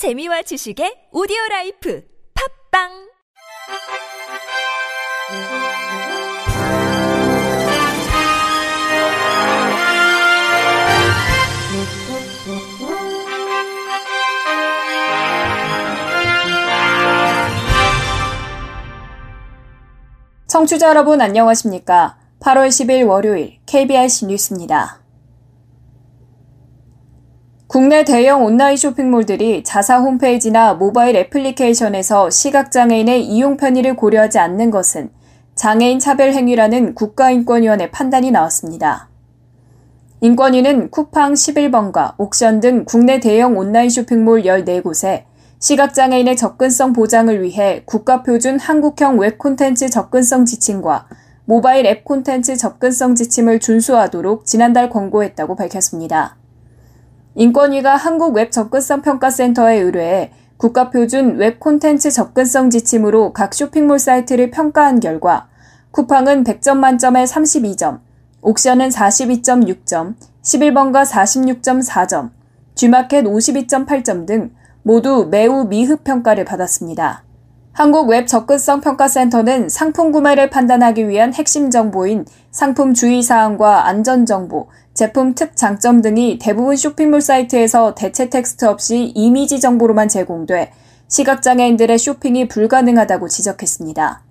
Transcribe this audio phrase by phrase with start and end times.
[0.00, 2.02] 재미와 지식의 오디오 라이프
[2.72, 2.88] 팝빵
[20.46, 22.16] 청취자 여러분 안녕하십니까?
[22.40, 24.99] 8월 10일 월요일 KBIC 뉴스입니다.
[27.70, 35.10] 국내 대형 온라인 쇼핑몰들이 자사 홈페이지나 모바일 애플리케이션에서 시각장애인의 이용 편의를 고려하지 않는 것은
[35.54, 39.08] 장애인 차별 행위라는 국가인권위원회 판단이 나왔습니다.
[40.20, 45.26] 인권위는 쿠팡 11번가, 옥션 등 국내 대형 온라인 쇼핑몰 14곳에
[45.60, 51.06] 시각장애인의 접근성 보장을 위해 국가표준 한국형 웹 콘텐츠 접근성 지침과
[51.44, 56.39] 모바일 앱 콘텐츠 접근성 지침을 준수하도록 지난달 권고했다고 밝혔습니다.
[57.34, 65.00] 인권위가 한국 웹 접근성 평가센터에 의뢰해 국가표준 웹 콘텐츠 접근성 지침으로 각 쇼핑몰 사이트를 평가한
[65.00, 65.48] 결과
[65.92, 68.00] 쿠팡은 100점 만점에 32점,
[68.42, 72.30] 옥션은 42.6점, 11번가 46.4점,
[72.74, 74.50] 쥐마켓 52.8점 등
[74.82, 77.24] 모두 매우 미흡 평가를 받았습니다.
[77.80, 85.56] 한국 웹 접근성 평가센터는 상품 구매를 판단하기 위한 핵심 정보인 상품 주의사항과 안전정보, 제품 특
[85.56, 90.72] 장점 등이 대부분 쇼핑몰 사이트에서 대체 텍스트 없이 이미지 정보로만 제공돼
[91.08, 94.24] 시각장애인들의 쇼핑이 불가능하다고 지적했습니다.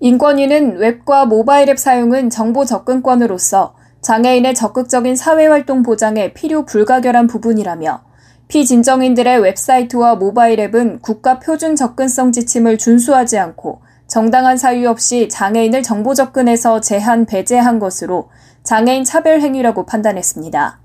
[0.00, 8.09] 인권위는 웹과 모바일 앱 사용은 정보 접근권으로서 장애인의 적극적인 사회활동 보장에 필요 불가결한 부분이라며
[8.50, 16.14] 피진정인들의 웹사이트와 모바일 앱은 국가 표준 접근성 지침을 준수하지 않고 정당한 사유 없이 장애인을 정보
[16.14, 18.28] 접근에서 제한 배제한 것으로
[18.64, 20.80] 장애인 차별 행위라고 판단했습니다.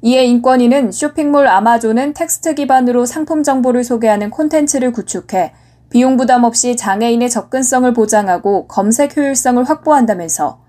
[0.00, 5.52] 이에 인권위는 쇼핑몰 아마존은 텍스트 기반으로 상품 정보를 소개하는 콘텐츠를 구축해
[5.90, 10.60] 비용 부담 없이 장애인의 접근성을 보장하고 검색 효율성을 확보한다면서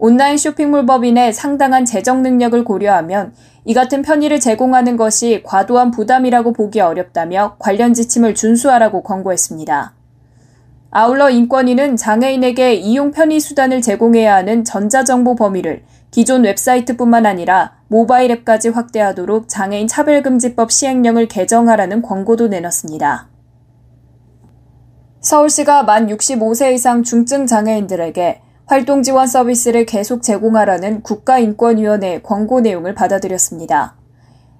[0.00, 3.34] 온라인 쇼핑몰 법인의 상당한 재정 능력을 고려하면
[3.64, 9.94] 이 같은 편의를 제공하는 것이 과도한 부담이라고 보기 어렵다며 관련 지침을 준수하라고 권고했습니다.
[10.90, 18.70] 아울러 인권위는 장애인에게 이용 편의 수단을 제공해야 하는 전자정보 범위를 기존 웹사이트뿐만 아니라 모바일 앱까지
[18.70, 23.28] 확대하도록 장애인 차별금지법 시행령을 개정하라는 권고도 내놨습니다.
[25.20, 33.96] 서울시가 만 65세 이상 중증 장애인들에게 활동 지원 서비스를 계속 제공하라는 국가인권위원회 권고 내용을 받아들였습니다.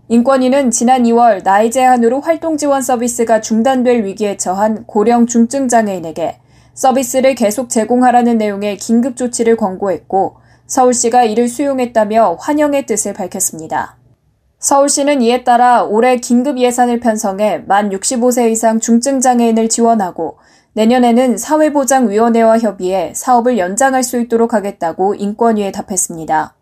[0.08, 6.38] 인권위는 지난 2월 나이 제한으로 활동 지원 서비스가 중단될 위기에 처한 고령 중증 장애인에게
[6.72, 13.98] 서비스를 계속 제공하라는 내용의 긴급 조치를 권고했고 서울시가 이를 수용했다며 환영의 뜻을 밝혔습니다.
[14.58, 20.38] 서울시는 이에 따라 올해 긴급 예산을 편성해 만 65세 이상 중증 장애인을 지원하고
[20.78, 26.54] 내년에는 사회보장위원회와 협의해 사업을 연장할 수 있도록 하겠다고 인권위에 답했습니다.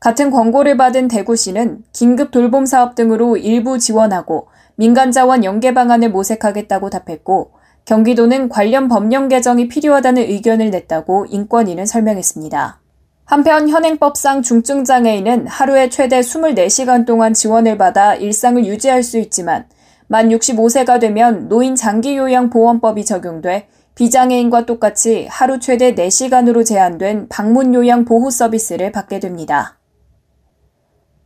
[0.00, 6.88] 같은 권고를 받은 대구시는 긴급 돌봄 사업 등으로 일부 지원하고 민간 자원 연계 방안을 모색하겠다고
[6.88, 7.50] 답했고
[7.84, 12.80] 경기도는 관련 법령 개정이 필요하다는 의견을 냈다고 인권위는 설명했습니다.
[13.26, 19.66] 한편 현행법상 중증 장애인은 하루에 최대 24시간 동안 지원을 받아 일상을 유지할 수 있지만
[20.12, 27.72] 만 65세가 되면 노인 장기 요양 보험법이 적용돼 비장애인과 똑같이 하루 최대 4시간으로 제한된 방문
[27.72, 29.78] 요양 보호 서비스를 받게 됩니다.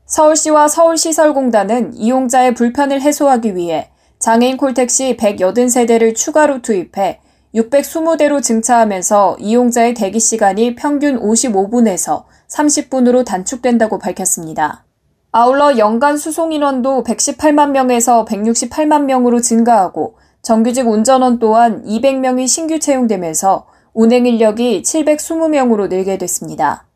[0.05, 7.19] 서울시와 서울시설공단은 이용자의 불편을 해소하기 위해 장애인 콜택시 180세대를 추가로 투입해
[7.57, 14.86] 620대로 증차하면서 이용자의 대기 시간이 평균 55분에서 30분으로 단축된다고 밝혔습니다.
[15.39, 23.67] 아울러 연간 수송 인원도 118만 명에서 168만 명으로 증가하고 정규직 운전원 또한 200명이 신규 채용되면서
[23.93, 26.87] 운행 인력이 720명으로 늘게 됐습니다.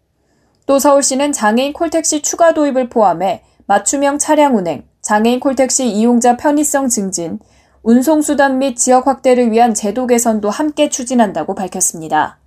[0.65, 7.41] 또 서울시는 장애인 콜택시 추가 도입을 포함해 맞춤형 차량 운행, 장애인 콜택시 이용자 편의성 증진,
[7.83, 12.39] 운송수단 및 지역 확대를 위한 제도 개선도 함께 추진한다고 밝혔습니다.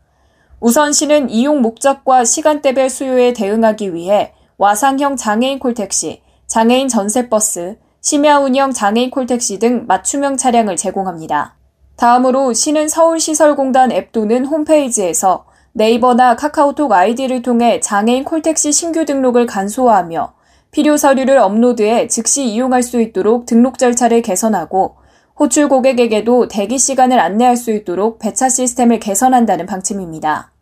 [0.59, 8.71] 우선 시는 이용 목적과 시간대별 수요에 대응하기 위해 와상형 장애인 콜택시, 장애인 전세버스, 심야 운영
[8.71, 11.55] 장애인 콜택시 등 맞춤형 차량을 제공합니다.
[11.95, 20.33] 다음으로 시는 서울시설공단 앱 또는 홈페이지에서 네이버나 카카오톡 아이디를 통해 장애인 콜택시 신규 등록을 간소화하며
[20.71, 24.95] 필요 서류를 업로드해 즉시 이용할 수 있도록 등록 절차를 개선하고
[25.39, 30.52] 호출 고객에게도 대기 시간을 안내할 수 있도록 배차 시스템을 개선한다는 방침입니다.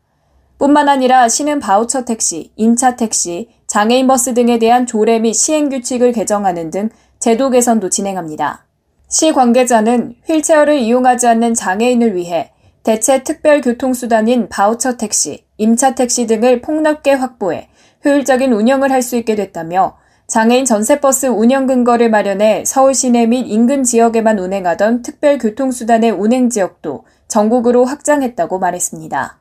[0.62, 6.12] 뿐만 아니라 시는 바우처 택시, 임차 택시, 장애인 버스 등에 대한 조례 및 시행 규칙을
[6.12, 8.68] 개정하는 등 제도 개선도 진행합니다.
[9.10, 12.52] 시 관계자는 휠체어를 이용하지 않는 장애인을 위해
[12.84, 17.70] 대체 특별 교통수단인 바우처 택시, 임차 택시 등을 폭넓게 확보해
[18.06, 19.98] 효율적인 운영을 할 수 있게 됐다며
[20.28, 27.06] 장애인 전세버스 운영 근거를 마련해 서울 시내 및 인근 지역에만 운행하던 특별 교통수단의 운행 지역도
[27.28, 29.41] 전국으로 확장했다고 말했습니다.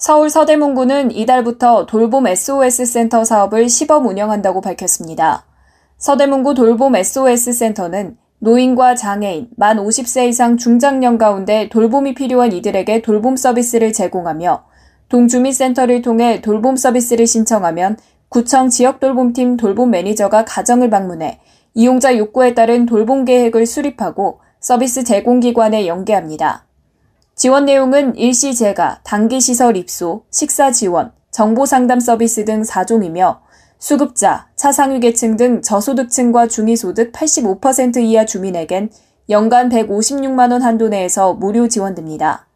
[0.00, 5.44] 서울 서대문구는 이달부터 돌봄 SOS 센터 사업을 시범 운영한다고 밝혔습니다.
[5.98, 13.36] 서대문구 돌봄 SOS 센터는 노인과 장애인, 만 50세 이상 중장년 가운데 돌봄이 필요한 이들에게 돌봄
[13.36, 14.64] 서비스를 제공하며
[15.10, 17.98] 동주민센터를 통해 돌봄 서비스를 신청하면
[18.30, 21.40] 구청 지역돌봄팀 돌봄 매니저가 가정을 방문해
[21.74, 26.69] 이용자 욕구에 따른 돌봄 계획을 수립하고 서비스 제공기관에 연계합니다.
[27.40, 33.38] 지원 내용은 일시 재가, 단기 시설 입소, 식사 지원, 정보 상담 서비스 등 4종이며
[33.78, 38.90] 수급자, 차상위 계층 등 저소득층과 중위소득 85% 이하 주민에겐
[39.30, 42.46] 연간 156만원 한도 내에서 무료 지원됩니다.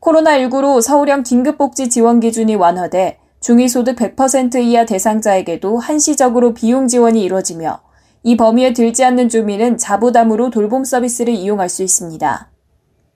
[0.00, 7.80] 코로나19로 서울형 긴급복지 지원 기준이 완화돼 중위소득 100% 이하 대상자에게도 한시적으로 비용 지원이 이뤄지며
[8.22, 12.48] 이 범위에 들지 않는 주민은 자부담으로 돌봄 서비스를 이용할 수 있습니다.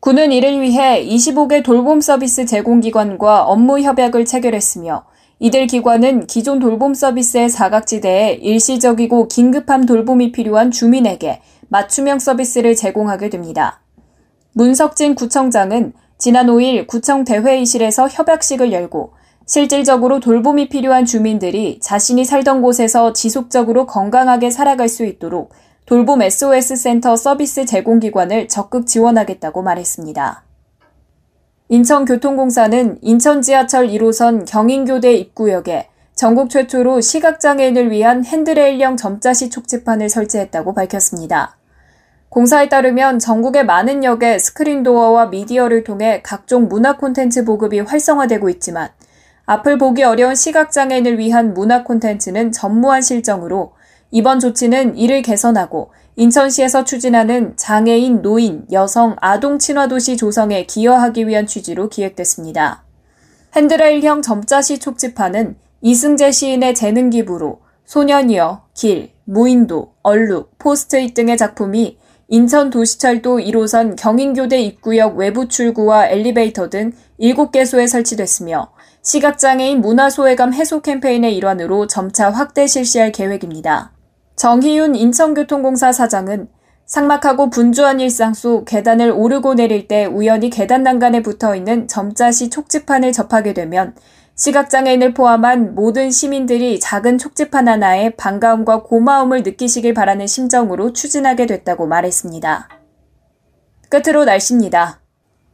[0.02, 5.04] 군은 이를 위해 25개 돌봄 서비스 제공기관과 업무 협약을 체결했으며
[5.38, 13.80] 이들 기관은 기존 돌봄 서비스의 사각지대에 일시적이고 긴급한 돌봄이 필요한 주민에게 맞춤형 서비스를 제공하게 됩니다.
[14.54, 19.12] 문석진 구청장은 지난 5일 구청 대회의실에서 협약식을 열고
[19.46, 25.52] 실질적으로 돌봄이 필요한 주민들이 자신이 살던 곳에서 지속적으로 건강하게 살아갈 수 있도록
[25.84, 30.44] 돌봄 SOS 센터 서비스 제공 기관을 적극 지원하겠다고 말했습니다.
[31.68, 41.56] 인천교통공사는 인천 지하철 1호선 경인교대 입구역에 전국 최초로 시각장애인을 위한 핸드레일형 점자시 촉지판을 설치했다고 밝혔습니다.
[42.28, 48.90] 공사에 따르면 전국의 많은 역에 스크린도어와 미디어를 통해 각종 문화 콘텐츠 보급이 활성화되고 있지만
[49.46, 53.72] 앞을 보기 어려운 시각장애인을 위한 문화 콘텐츠는 전무한 실정으로
[54.14, 61.88] 이번 조치는 이를 개선하고 인천시에서 추진하는 장애인, 노인, 여성, 아동 친화도시 조성에 기여하기 위한 취지로
[61.88, 62.84] 기획됐습니다.
[63.56, 71.96] 핸드레일형 점자시 촉지판은 이승재 시인의 재능 기부로 소년이여, 길, 무인도, 얼룩, 포스트잇 등의 작품이
[72.28, 78.72] 인천 도시철도 1호선 경인교대 입구역 외부 출구와 엘리베이터 등 7개소에 설치됐으며
[79.02, 83.92] 시각장애인 문화소외감 해소 캠페인의 일환으로 점차 확대 실시할 계획입니다.
[84.42, 86.48] 정희윤 인천교통공사 사장은
[86.84, 93.12] 상막하고 분주한 일상 속 계단을 오르고 내릴 때 우연히 계단 난간에 붙어 있는 점자시 촉지판을
[93.12, 93.94] 접하게 되면
[94.34, 102.68] 시각장애인을 포함한 모든 시민들이 작은 촉지판 하나에 반가움과 고마움을 느끼시길 바라는 심정으로 추진하게 됐다고 말했습니다.
[103.90, 105.01] 끝으로 날씨입니다.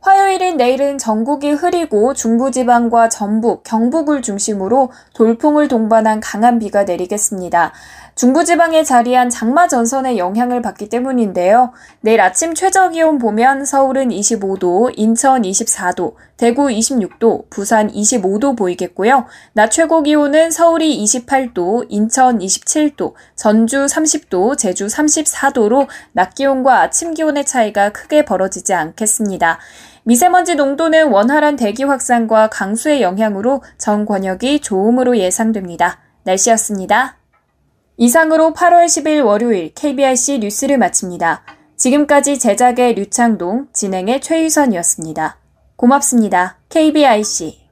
[0.01, 7.73] 화요일인 내일은 전국이 흐리고 중부지방과 전북, 경북을 중심으로 돌풍을 동반한 강한 비가 내리겠습니다.
[8.15, 11.73] 중부지방에 자리한 장마 전선의 영향을 받기 때문인데요.
[12.01, 19.27] 내일 아침 최저 기온 보면 서울은 25도, 인천 24도, 대구 26도, 부산 25도 보이겠고요.
[19.55, 27.45] 낮 최고 기온은 서울이 28도, 인천 27도, 전주 30도, 제주 34도로 낮 기온과 아침 기온의
[27.45, 29.59] 차이가 크게 벌어지지 않겠습니다.
[30.05, 35.99] 미세먼지 농도는 원활한 대기 확산과 강수의 영향으로 전 권역이 좋음으로 예상됩니다.
[36.23, 37.17] 날씨였습니다.
[37.97, 41.43] 이상으로 8월 10일 월요일 KBRC 뉴스를 마칩니다.
[41.77, 45.38] 지금까지 제작의 류창동, 진행의 최유선이었습니다.
[45.79, 46.59] 고맙습니다.
[46.71, 47.68] KBIC